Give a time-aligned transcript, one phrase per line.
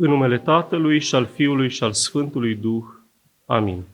[0.00, 2.84] În numele Tatălui și al Fiului și al Sfântului Duh.
[3.46, 3.84] Amin.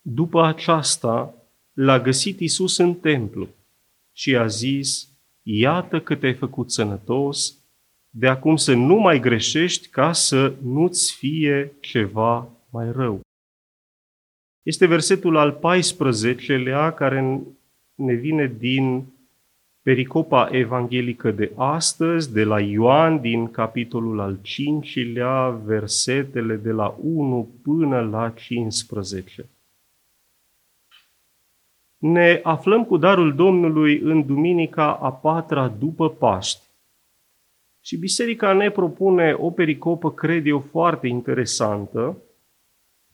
[0.00, 1.34] După aceasta,
[1.72, 3.48] l-a găsit Isus în templu
[4.12, 5.08] și a zis,
[5.42, 7.58] Iată că te-ai făcut sănătos,
[8.10, 13.20] de acum să nu mai greșești ca să nu-ți fie ceva mai rău.
[14.62, 17.40] Este versetul al 14-lea care
[17.94, 19.11] ne vine din
[19.82, 27.54] pericopa evanghelică de astăzi, de la Ioan, din capitolul al 5-lea, versetele de la 1
[27.62, 29.46] până la 15.
[31.98, 36.70] Ne aflăm cu darul Domnului în duminica a patra după Paști.
[37.80, 42.16] Și biserica ne propune o pericopă, cred eu, foarte interesantă,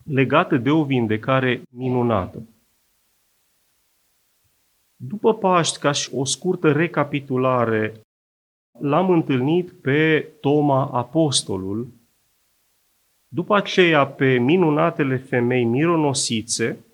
[0.05, 2.42] legată de o vindecare minunată.
[5.00, 8.00] După Paști, ca și o scurtă recapitulare,
[8.80, 11.88] l-am întâlnit pe Toma Apostolul,
[13.28, 16.84] după aceea pe minunatele femei mironosițe,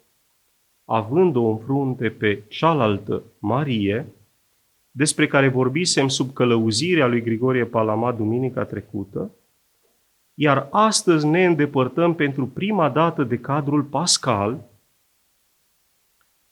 [0.84, 4.06] având-o în frunte pe cealaltă Marie,
[4.90, 9.30] despre care vorbisem sub călăuzirea lui Grigorie Palama duminica trecută,
[10.34, 14.72] iar astăzi ne îndepărtăm pentru prima dată de cadrul pascal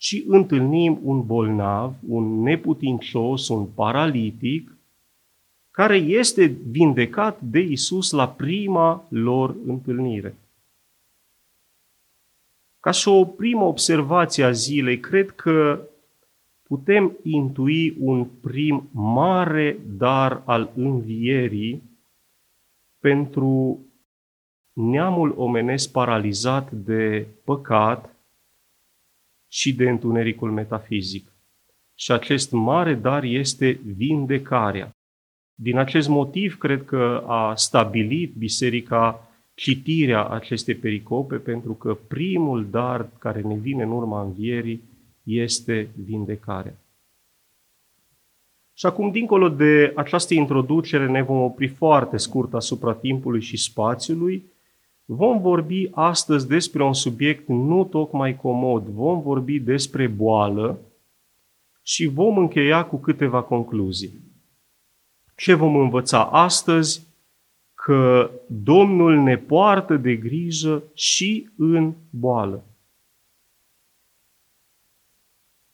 [0.02, 4.76] și întâlnim un bolnav, un neputincios, un paralitic,
[5.70, 10.36] care este vindecat de Isus la prima lor întâlnire.
[12.80, 15.88] Ca și o primă observație a zilei, cred că
[16.62, 21.82] putem intui un prim mare dar al învierii
[22.98, 23.78] pentru
[24.72, 28.11] neamul omenesc paralizat de păcat
[29.52, 31.32] și de întunericul metafizic.
[31.94, 34.96] Și acest mare dar este vindecarea.
[35.54, 43.08] Din acest motiv, cred că a stabilit Biserica citirea acestei pericope, pentru că primul dar
[43.18, 44.82] care ne vine în urma învierii
[45.22, 46.74] este vindecarea.
[48.72, 54.51] Și acum, dincolo de această introducere, ne vom opri foarte scurt asupra timpului și spațiului.
[55.04, 58.86] Vom vorbi astăzi despre un subiect nu tocmai comod.
[58.86, 60.78] Vom vorbi despre boală
[61.82, 64.20] și vom încheia cu câteva concluzii.
[65.36, 67.10] Ce vom învăța astăzi?
[67.74, 72.64] Că Domnul ne poartă de grijă și în boală.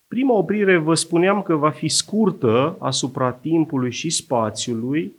[0.09, 5.13] Prima oprire vă spuneam că va fi scurtă asupra timpului și spațiului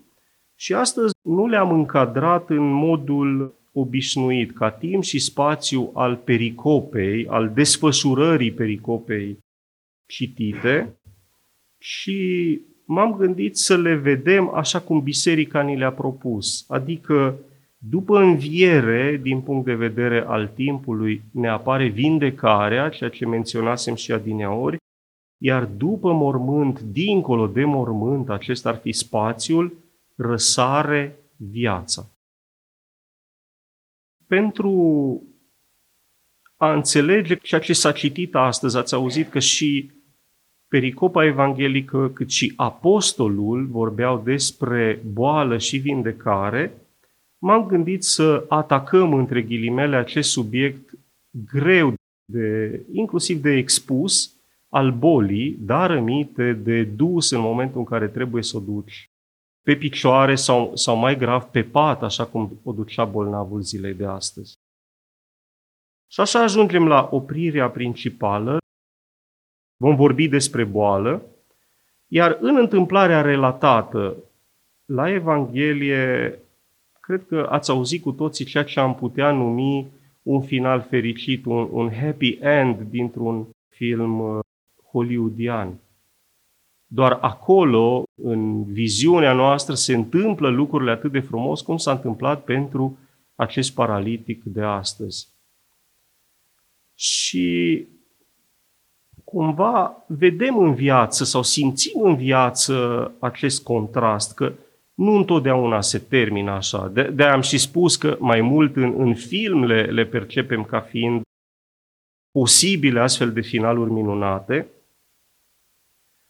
[0.56, 7.52] și astăzi nu le-am încadrat în modul obișnuit, ca timp și spațiu al pericopei, al
[7.54, 9.38] desfășurării pericopei
[10.06, 11.00] citite
[11.78, 17.40] și m-am gândit să le vedem așa cum biserica ni le-a propus, adică
[17.78, 24.12] după înviere, din punct de vedere al timpului, ne apare vindecarea, ceea ce menționasem și
[24.12, 24.78] adineori,
[25.38, 29.78] iar după mormânt, dincolo de mormânt, acesta ar fi spațiul,
[30.16, 32.10] răsare viața.
[34.30, 34.74] Pentru
[36.56, 39.92] a înțelege ceea ce s-a citit astăzi, ați auzit că și
[40.68, 46.74] pericopa evanghelică, cât și apostolul vorbeau despre boală și vindecare,
[47.38, 50.90] m-am gândit să atacăm între ghilimele acest subiect
[51.52, 51.94] greu,
[52.26, 54.34] de, inclusiv de expus,
[54.70, 59.10] al bolii, dar rămite de dus în momentul în care trebuie să o duci
[59.62, 64.06] pe picioare sau, sau mai grav pe pat, așa cum o ducea bolnavul zilei de
[64.06, 64.54] astăzi.
[66.12, 68.58] Și așa ajungem la oprirea principală.
[69.78, 71.24] Vom vorbi despre boală,
[72.08, 74.16] iar în întâmplarea relatată
[74.86, 76.40] la Evanghelie,
[77.00, 79.88] cred că ați auzit cu toții ceea ce am putea numi
[80.22, 84.40] un final fericit, un, un happy end dintr-un film uh,
[84.92, 85.80] hollywoodian.
[86.92, 92.98] Doar acolo, în viziunea noastră, se întâmplă lucrurile atât de frumos cum s-a întâmplat pentru
[93.36, 95.28] acest paralitic de astăzi.
[96.96, 97.88] Și
[99.24, 104.54] cumva vedem în viață sau simțim în viață acest contrast, că
[104.94, 106.88] nu întotdeauna se termină așa.
[106.88, 110.80] De, de am și spus că mai mult în, în film le, le percepem ca
[110.80, 111.22] fiind
[112.32, 114.68] posibile astfel de finaluri minunate,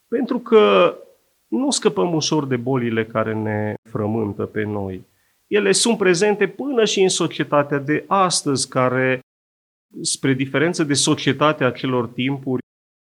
[0.10, 0.96] pentru că
[1.48, 5.08] nu scăpăm ușor de bolile care ne frământă pe noi.
[5.48, 9.20] Ele sunt prezente până și în societatea de astăzi, care,
[10.02, 12.62] spre diferență de societatea celor timpuri,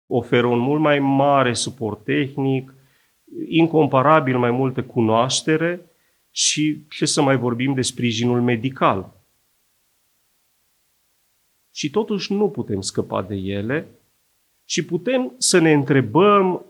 [0.07, 2.73] oferă un mult mai mare suport tehnic,
[3.47, 5.81] incomparabil mai multă cunoaștere
[6.31, 9.21] și ce să mai vorbim de sprijinul medical.
[11.71, 13.87] Și totuși nu putem scăpa de ele
[14.65, 16.65] și putem să ne întrebăm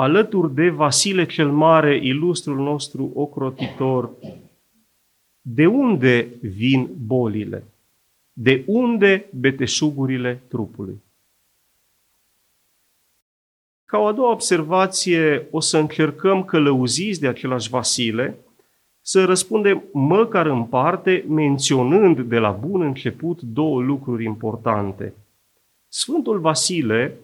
[0.00, 4.10] alături de Vasile cel Mare, ilustrul nostru ocrotitor,
[5.40, 7.64] de unde vin bolile?
[8.32, 11.02] De unde beteșugurile trupului?
[13.84, 18.38] Ca o a doua observație, o să încercăm călăuziți de același Vasile,
[19.00, 25.14] să răspundem măcar în parte, menționând de la bun început două lucruri importante.
[25.88, 27.16] Sfântul Vasile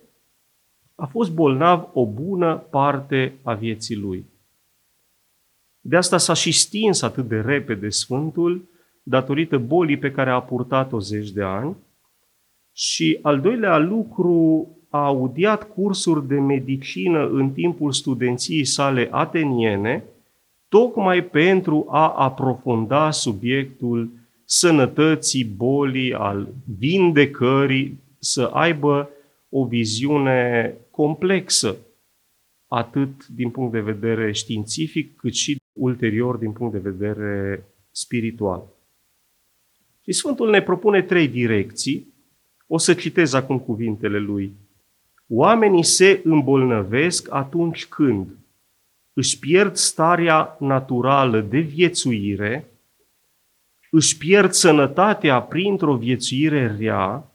[0.95, 4.25] a fost bolnav o bună parte a vieții lui.
[5.81, 8.69] De asta s-a și stins atât de repede Sfântul,
[9.03, 11.77] datorită bolii pe care a purtat-o zeci de ani.
[12.73, 20.05] Și al doilea lucru, a audiat cursuri de medicină în timpul studenției sale ateniene,
[20.69, 24.11] tocmai pentru a aprofunda subiectul
[24.45, 26.49] sănătății, bolii, al
[26.79, 29.09] vindecării, să aibă
[29.49, 31.77] o viziune complexă,
[32.67, 38.63] atât din punct de vedere științific, cât și ulterior din punct de vedere spiritual.
[40.03, 42.13] Și Sfântul ne propune trei direcții.
[42.67, 44.53] O să citez acum cuvintele lui.
[45.29, 48.29] Oamenii se îmbolnăvesc atunci când
[49.13, 52.69] își pierd starea naturală de viețuire,
[53.91, 57.34] își pierd sănătatea printr-o viețuire rea,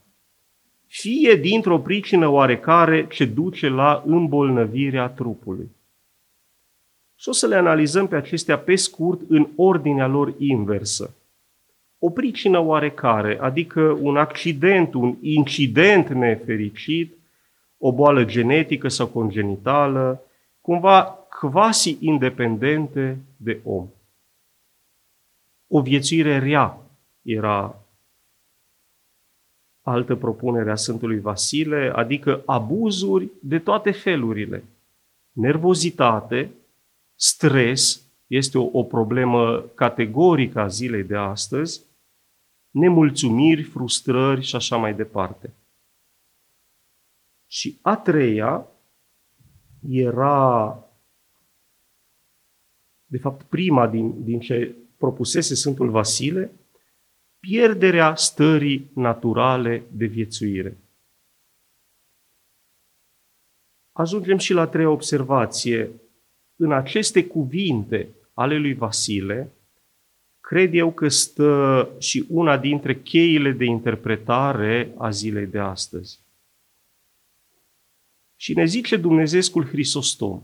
[0.89, 5.69] fie dintr-o pricină oarecare ce duce la îmbolnăvirea trupului.
[7.15, 11.13] Și o să le analizăm pe acestea pe scurt în ordinea lor inversă.
[12.00, 17.13] O pricină oarecare, adică un accident, un incident nefericit,
[17.77, 20.24] o boală genetică sau congenitală,
[20.62, 21.03] cumva
[21.39, 23.88] quasi independente de om.
[25.68, 26.77] O viețuire rea
[27.21, 27.79] era
[29.89, 34.63] altă propunere a Sfântului Vasile, adică abuzuri de toate felurile.
[35.31, 36.51] Nervozitate,
[37.15, 41.81] stres, este o, o problemă categorică a zilei de astăzi,
[42.69, 45.53] nemulțumiri, frustrări și așa mai departe.
[47.47, 48.68] Și a treia
[49.89, 50.77] era,
[53.06, 56.51] de fapt, prima din, din ce propusese Sfântul Vasile,
[57.39, 60.77] pierderea stării naturale de viețuire.
[63.91, 65.91] Ajungem și la treia observație.
[66.56, 69.51] În aceste cuvinte ale lui Vasile,
[70.39, 76.19] cred eu că stă și una dintre cheile de interpretare a zilei de astăzi.
[78.35, 80.44] Și ne zice Dumnezeescul Hristostom,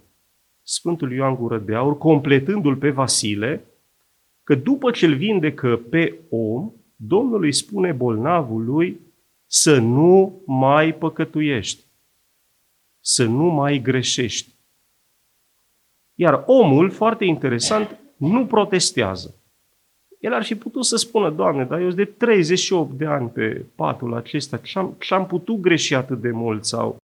[0.63, 3.65] Sfântul Ioan Gură de Aur, completându-l pe Vasile,
[4.43, 8.99] că după ce îl vindecă pe om, Domnul îi spune bolnavului
[9.45, 11.83] să nu mai păcătuiești,
[12.99, 14.53] să nu mai greșești.
[16.13, 19.35] Iar omul, foarte interesant, nu protestează.
[20.19, 23.65] El ar fi putut să spună, Doamne, dar eu sunt de 38 de ani pe
[23.75, 26.97] patul acesta, ce-am, ce-am putut greși atât de mult sau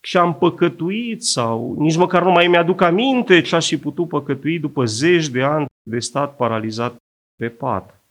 [0.00, 4.58] ce am păcătuit sau nici măcar nu mai mi-aduc aminte ce aș fi putut păcătui
[4.58, 6.96] după zeci de ani de stat paralizat
[7.36, 8.03] pe pat.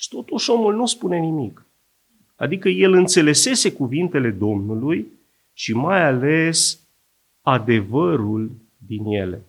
[0.00, 1.66] Și totuși omul nu spune nimic.
[2.36, 5.06] Adică el înțelesese cuvintele Domnului
[5.52, 6.80] și mai ales
[7.40, 8.50] adevărul
[8.86, 9.44] din ele.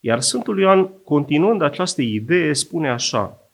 [0.00, 3.50] Iar Sfântul Ioan, continuând această idee, spune așa,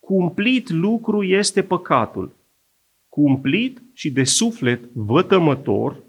[0.00, 2.32] cumplit lucru este păcatul,
[3.08, 6.02] cumplit și de suflet vătămător,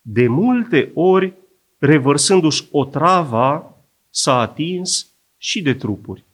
[0.00, 1.34] de multe ori
[1.78, 3.76] revărsându-și o trava,
[4.10, 6.24] s-a atins și de trupuri.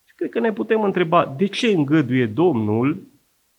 [0.00, 3.02] Și cred că ne putem întreba de ce îngăduie Domnul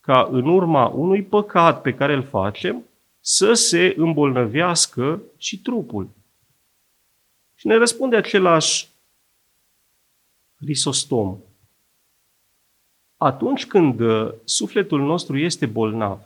[0.02, 2.84] ca în urma unui păcat pe care îl facem
[3.20, 6.10] să se îmbolnăvească și trupul.
[7.56, 8.90] Și ne răspunde același
[10.58, 11.38] risostom
[13.18, 16.20] atunci când uh, sufletul nostru este bolnav,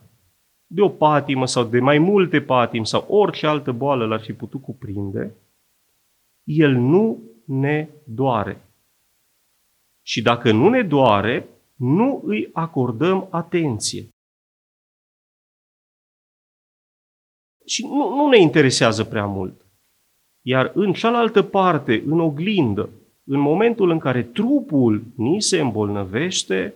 [0.67, 4.61] de o patimă sau de mai multe patimi sau orice altă boală l-ar fi putut
[4.61, 5.35] cuprinde,
[6.43, 8.64] el nu ne doare.
[10.07, 14.07] Și dacă nu ne doare, nu îi acordăm atenție.
[17.65, 19.65] Și nu, nu ne interesează prea mult.
[20.41, 22.89] Iar în cealaltă parte, în oglindă,
[23.23, 26.75] în momentul în care trupul ni se îmbolnăvește,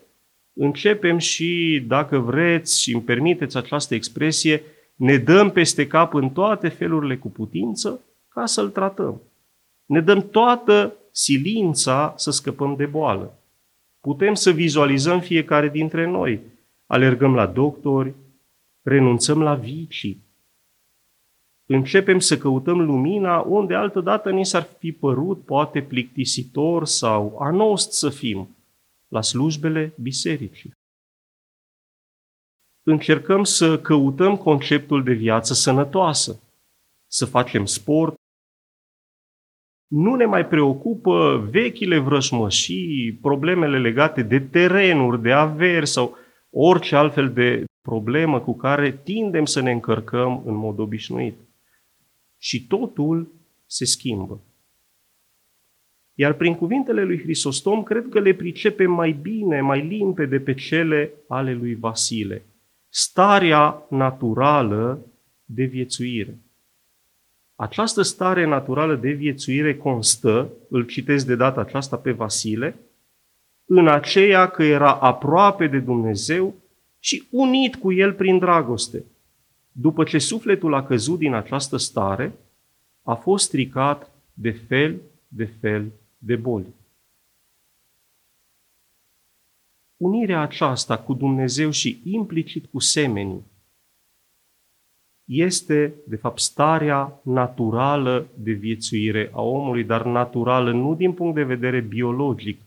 [0.53, 4.63] începem și, dacă vreți și îmi permiteți această expresie,
[4.95, 9.21] ne dăm peste cap în toate felurile cu putință ca să-l tratăm.
[9.85, 13.39] Ne dăm toată silința să scăpăm de boală.
[13.99, 16.41] Putem să vizualizăm fiecare dintre noi.
[16.85, 18.13] Alergăm la doctori,
[18.81, 20.23] renunțăm la vicii.
[21.65, 28.09] Începem să căutăm lumina unde altădată ni s-ar fi părut poate plictisitor sau anost să
[28.09, 28.55] fim,
[29.07, 30.71] la slujbele bisericii.
[32.83, 36.39] Încercăm să căutăm conceptul de viață sănătoasă,
[37.07, 38.15] să facem sport,
[39.89, 46.17] nu ne mai preocupă vechile vrășmășii, problemele legate de terenuri, de averi sau
[46.49, 51.35] orice altfel de problemă cu care tindem să ne încărcăm în mod obișnuit.
[52.37, 53.31] Și totul
[53.65, 54.41] se schimbă.
[56.13, 61.13] Iar prin cuvintele lui Hristostom, cred că le pricepe mai bine, mai limpede pe cele
[61.27, 62.45] ale lui Vasile.
[62.89, 65.05] Starea naturală
[65.45, 66.37] de viețuire.
[67.59, 72.75] Această stare naturală de viețuire constă, îl citesc de data aceasta pe Vasile,
[73.65, 76.55] în aceea că era aproape de Dumnezeu
[76.99, 79.03] și unit cu El prin dragoste.
[79.71, 82.33] După ce sufletul a căzut din această stare,
[83.03, 86.73] a fost stricat de fel de fel de boli.
[89.97, 93.43] Unirea aceasta cu Dumnezeu și implicit cu semenii
[95.29, 101.43] este, de fapt, starea naturală de viețuire a omului, dar naturală nu din punct de
[101.43, 102.61] vedere biologic,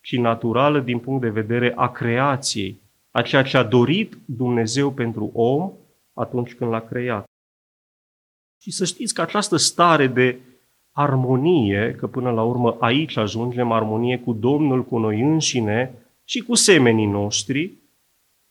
[0.00, 2.80] ci naturală din punct de vedere a creației,
[3.10, 5.72] a ceea ce a dorit Dumnezeu pentru om
[6.14, 7.24] atunci când l-a creat.
[8.60, 10.38] Și să știți că această stare de
[10.90, 15.92] armonie, că până la urmă aici ajungem, armonie cu Domnul, cu noi înșine
[16.24, 17.72] și cu semenii noștri,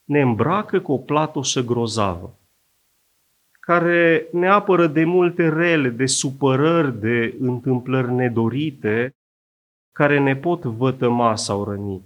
[0.03, 2.39] ne îmbracă cu o platoșă grozavă
[3.65, 9.15] care ne apără de multe rele, de supărări, de întâmplări nedorite,
[9.91, 12.01] care ne pot vătăma sau răni.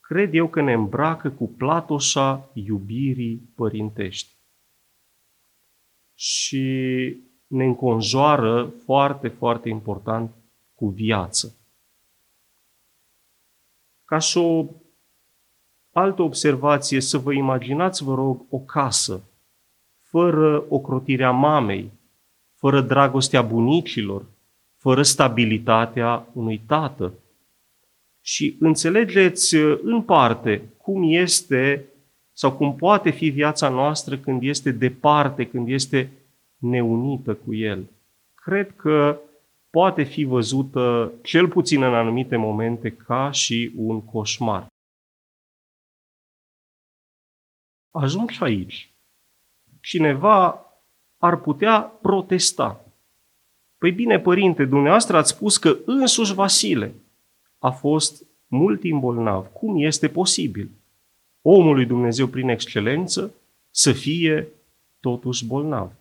[0.00, 4.36] Cred eu că ne îmbracă cu platoșa iubirii părintești.
[6.14, 6.66] Și
[7.46, 10.30] ne înconjoară foarte, foarte important
[10.74, 11.56] cu viață.
[14.04, 14.66] Ca și o
[15.92, 19.22] altă observație, să vă imaginați, vă rog, o casă
[20.12, 21.90] fără ocrotirea mamei,
[22.54, 24.24] fără dragostea bunicilor,
[24.76, 27.12] fără stabilitatea unui tată.
[28.20, 31.84] Și înțelegeți în parte cum este
[32.32, 36.10] sau cum poate fi viața noastră când este departe, când este
[36.56, 37.86] neunită cu El.
[38.34, 39.18] Cred că
[39.70, 44.66] poate fi văzută, cel puțin în anumite momente, ca și un coșmar.
[47.90, 48.91] Ajung și aici
[49.82, 50.66] cineva
[51.18, 52.84] ar putea protesta.
[53.78, 56.94] Păi bine, părinte, dumneavoastră ați spus că însuși Vasile
[57.58, 59.46] a fost mult timp bolnav.
[59.46, 60.70] Cum este posibil?
[61.42, 63.34] Omul lui Dumnezeu prin excelență
[63.70, 64.48] să fie
[65.00, 65.92] totuși bolnav.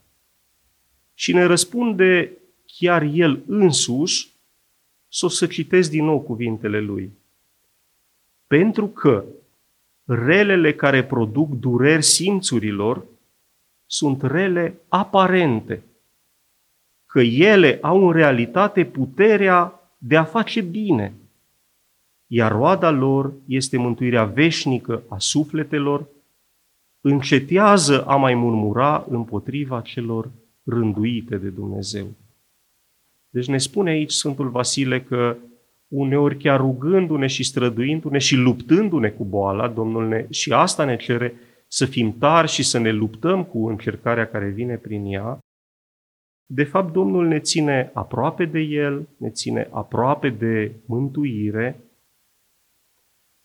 [1.14, 2.32] Și ne răspunde
[2.66, 4.30] chiar el însuși,
[5.08, 7.12] să o să citesc din nou cuvintele lui.
[8.48, 9.24] Pentru că
[10.04, 13.06] relele care produc dureri simțurilor
[13.92, 15.84] sunt rele aparente,
[17.06, 21.14] că ele au în realitate puterea de a face bine,
[22.28, 26.08] iar roada lor este mântuirea veșnică a sufletelor,
[27.02, 30.32] încetează a mai murmura împotriva celor
[30.64, 32.08] rânduite de Dumnezeu.
[33.30, 35.36] Deci ne spune aici Sfântul Vasile că
[35.88, 41.34] uneori chiar rugându-ne și străduindu-ne și luptându-ne cu boala, Domnul ne, și asta ne cere
[41.74, 45.40] să fim tari și să ne luptăm cu încercarea care vine prin ea,
[46.46, 51.80] de fapt Domnul ne ține aproape de El, ne ține aproape de mântuire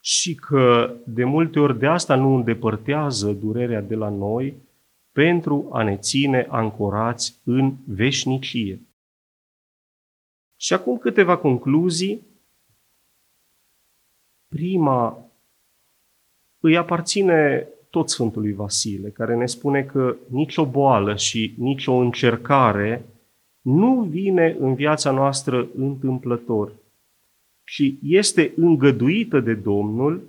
[0.00, 4.56] și că de multe ori de asta nu îndepărtează durerea de la noi
[5.12, 8.80] pentru a ne ține ancorați în veșnicie.
[10.56, 12.26] Și acum câteva concluzii.
[14.48, 15.18] Prima
[16.60, 23.04] îi aparține tot Sfântului Vasile, care ne spune că nicio boală și nicio încercare
[23.60, 26.72] nu vine în viața noastră întâmplător,
[27.64, 30.22] ci este îngăduită de Domnul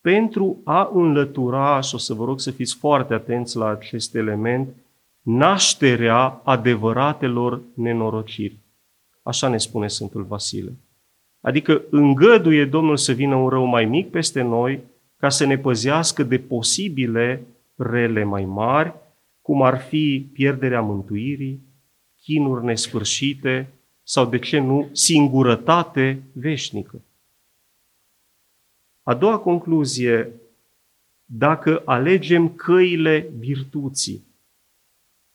[0.00, 4.68] pentru a înlătura, și o să vă rog să fiți foarte atenți la acest element,
[5.22, 8.56] nașterea adevăratelor nenorociri.
[9.22, 10.72] Așa ne spune Sfântul Vasile.
[11.40, 14.80] Adică îngăduie Domnul să vină un rău mai mic peste noi
[15.24, 18.94] ca să ne păzească de posibile rele mai mari,
[19.42, 21.60] cum ar fi pierderea mântuirii,
[22.22, 23.68] chinuri nesfârșite
[24.02, 27.02] sau, de ce nu, singurătate veșnică.
[29.02, 30.32] A doua concluzie,
[31.24, 34.24] dacă alegem căile virtuții,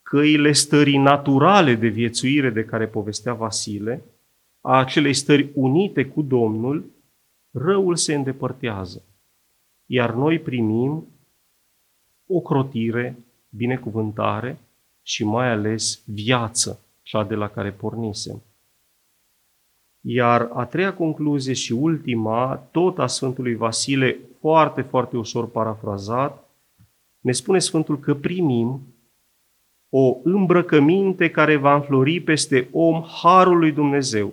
[0.02, 4.04] căile stării naturale de viețuire de care povestea Vasile,
[4.60, 6.90] a acelei stări unite cu Domnul,
[7.50, 9.04] răul se îndepărtează.
[9.92, 11.06] Iar noi primim
[12.26, 13.16] o crotire,
[13.48, 14.58] binecuvântare
[15.02, 18.42] și mai ales viață, cea de la care pornisem.
[20.00, 26.50] Iar a treia concluzie și ultima, tot a Sfântului Vasile, foarte, foarte ușor parafrazat,
[27.20, 28.80] ne spune Sfântul că primim
[29.88, 34.32] o îmbrăcăminte care va înflori peste om harul lui Dumnezeu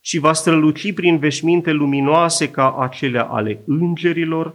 [0.00, 4.54] și va străluci prin veșminte luminoase ca acelea ale îngerilor,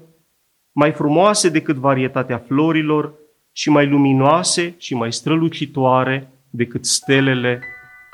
[0.72, 3.13] mai frumoase decât varietatea florilor
[3.51, 7.62] și mai luminoase și mai strălucitoare decât stelele.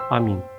[0.10, 0.57] Amin.